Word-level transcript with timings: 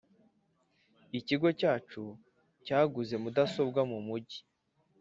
ikigo 1.19 1.49
cyacu 1.59 2.03
cyaguze 2.65 3.15
mudasobwa 3.23 3.81
mu 3.91 3.99
mugi 4.07 4.39